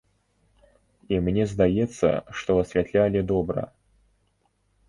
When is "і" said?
1.15-1.19